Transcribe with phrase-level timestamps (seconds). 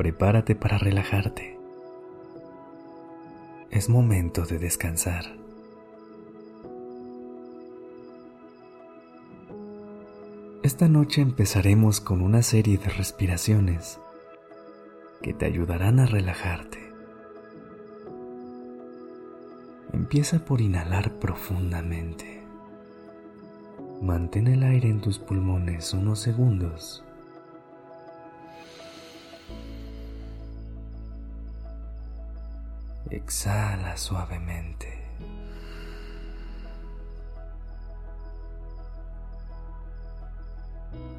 [0.00, 1.58] Prepárate para relajarte.
[3.70, 5.26] Es momento de descansar.
[10.62, 14.00] Esta noche empezaremos con una serie de respiraciones
[15.20, 16.78] que te ayudarán a relajarte.
[19.92, 22.42] Empieza por inhalar profundamente.
[24.00, 27.04] Mantén el aire en tus pulmones unos segundos.
[33.10, 34.86] Exhala suavemente.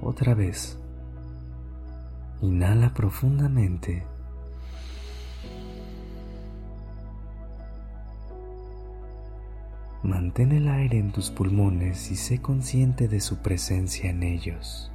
[0.00, 0.78] Otra vez.
[2.42, 4.06] Inhala profundamente.
[10.02, 14.90] Mantén el aire en tus pulmones y sé consciente de su presencia en ellos.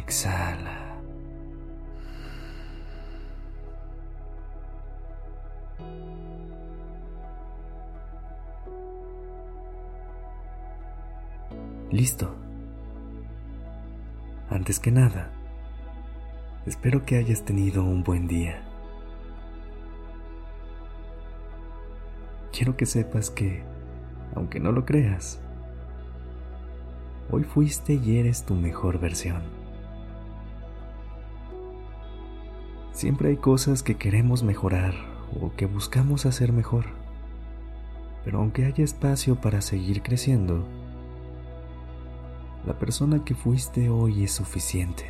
[0.00, 0.96] Exhala.
[11.90, 12.34] Listo.
[14.48, 15.30] Antes que nada,
[16.64, 18.62] espero que hayas tenido un buen día.
[22.52, 23.62] Quiero que sepas que,
[24.34, 25.42] aunque no lo creas,
[27.30, 29.59] hoy fuiste y eres tu mejor versión.
[33.00, 34.92] Siempre hay cosas que queremos mejorar
[35.40, 36.84] o que buscamos hacer mejor,
[38.26, 40.66] pero aunque haya espacio para seguir creciendo,
[42.66, 45.06] la persona que fuiste hoy es suficiente.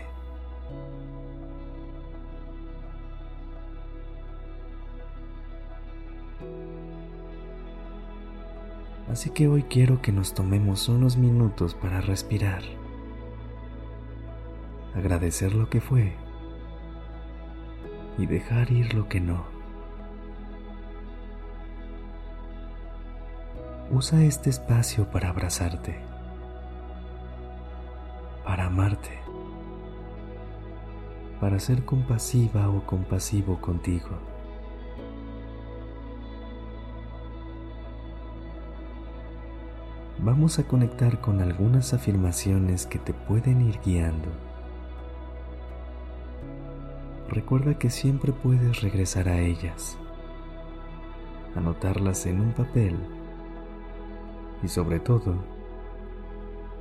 [9.11, 12.63] Así que hoy quiero que nos tomemos unos minutos para respirar,
[14.95, 16.30] agradecer lo que fue
[18.19, 19.45] y dejar ir lo que no.
[23.91, 26.11] Usa este espacio para abrazarte
[28.51, 29.11] para amarte,
[31.39, 34.09] para ser compasiva o compasivo contigo.
[40.19, 44.50] Vamos a conectar con algunas afirmaciones que te pueden ir guiando.
[47.31, 49.97] Recuerda que siempre puedes regresar a ellas,
[51.55, 52.99] anotarlas en un papel
[54.65, 55.37] y sobre todo,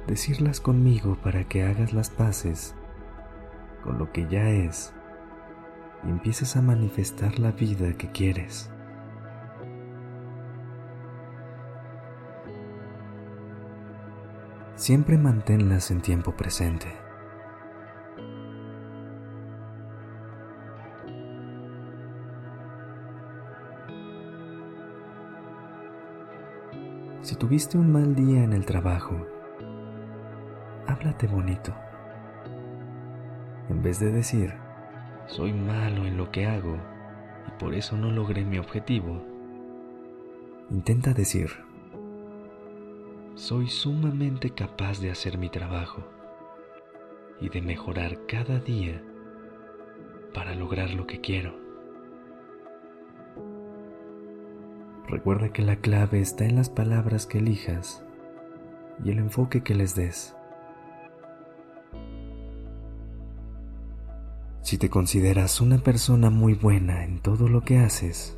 [0.08, 2.74] decirlas conmigo para que hagas las paces
[3.84, 4.92] con lo que ya es
[6.04, 8.72] y empieces a manifestar la vida que quieres.
[14.76, 17.09] Siempre manténlas en tiempo presente.
[27.29, 29.16] Si tuviste un mal día en el trabajo,
[30.88, 31.75] háblate bonito.
[33.69, 34.56] En vez de decir,
[35.28, 36.75] soy malo en lo que hago
[37.47, 39.22] y por eso no logré mi objetivo,
[40.72, 41.51] intenta decir,
[43.35, 46.03] soy sumamente capaz de hacer mi trabajo
[47.40, 49.03] y de mejorar cada día
[50.34, 51.69] para lograr lo que quiero.
[55.09, 58.03] Recuerda que la clave está en las palabras que elijas
[59.03, 60.35] y el enfoque que les des.
[64.61, 68.38] Si te consideras una persona muy buena en todo lo que haces,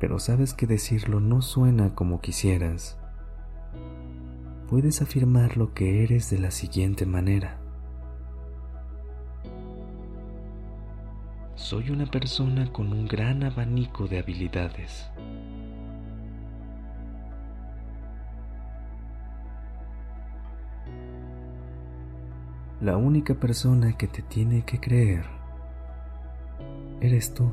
[0.00, 2.98] pero sabes que decirlo no suena como quisieras,
[4.68, 7.60] puedes afirmar lo que eres de la siguiente manera.
[11.54, 15.08] Soy una persona con un gran abanico de habilidades.
[22.86, 25.24] la única persona que te tiene que creer
[27.00, 27.52] eres tú.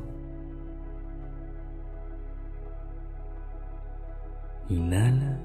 [4.68, 5.40] Inhala.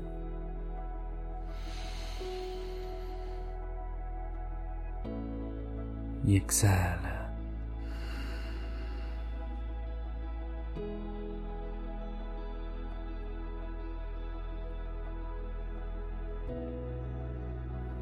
[6.24, 7.33] Y exhala.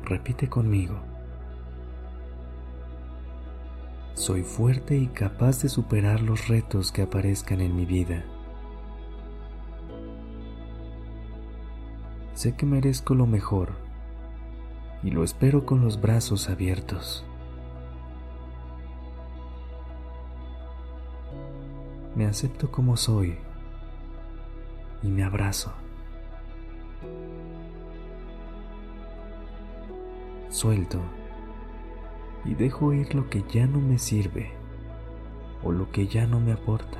[0.04, 1.17] Repite conmigo.
[4.18, 8.26] Soy fuerte y capaz de superar los retos que aparezcan en mi vida.
[12.34, 13.74] Sé que merezco lo mejor
[15.04, 17.24] y lo espero con los brazos abiertos.
[22.16, 23.38] Me acepto como soy
[25.04, 25.72] y me abrazo.
[30.50, 31.02] Suelto
[32.48, 34.52] y dejo ir lo que ya no me sirve
[35.64, 36.98] o lo que ya no me aporta.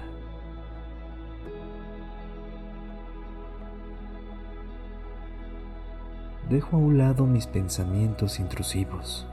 [6.50, 9.28] Dejo a un lado mis pensamientos intrusivos.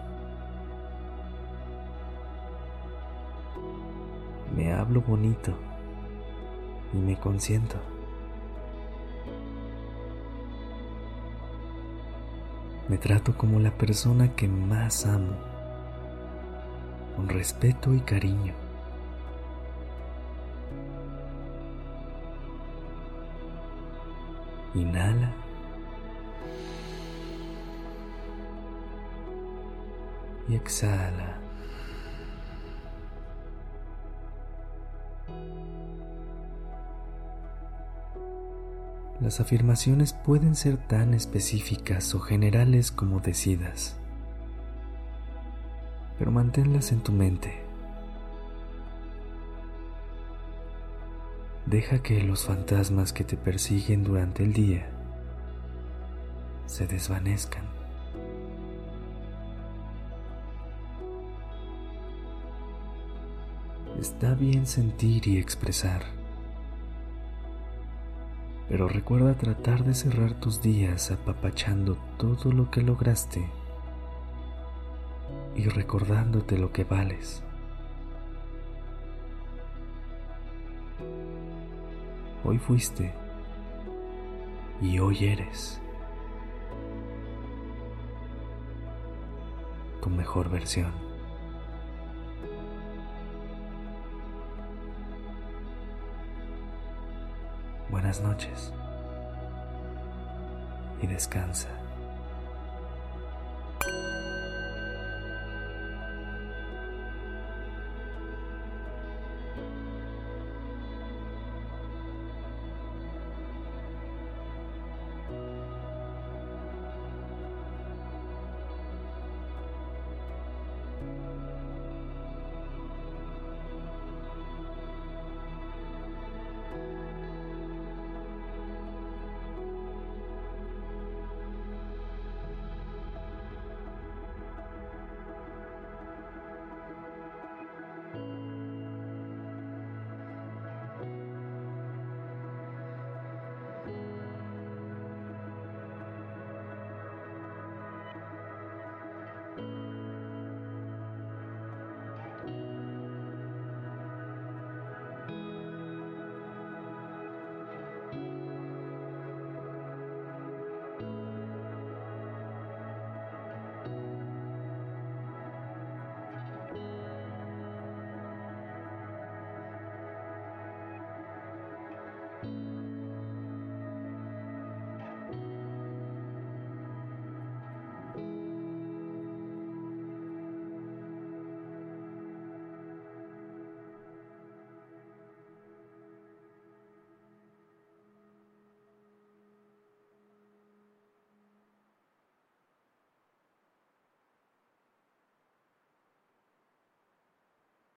[4.57, 5.53] Me hablo bonito
[6.93, 7.77] y me consiento.
[12.89, 15.37] Me trato como la persona que más amo,
[17.17, 18.55] con respeto y cariño.
[24.75, 25.33] Inhala.
[30.49, 31.39] Y exhala.
[39.21, 43.97] Las afirmaciones pueden ser tan específicas o generales como decidas,
[46.19, 47.63] pero manténlas en tu mente.
[51.67, 54.91] Deja que los fantasmas que te persiguen durante el día
[56.67, 57.65] se desvanezcan.
[63.99, 66.03] Está bien sentir y expresar
[68.69, 73.49] pero recuerda tratar de cerrar tus días apapachando todo lo que lograste
[75.55, 77.43] y recordándote lo que vales.
[82.45, 83.15] Hoy fuiste
[84.81, 85.81] y hoy eres
[90.03, 90.93] tu mejor versión.
[97.91, 98.73] Buenas noches
[101.01, 101.69] y descansa.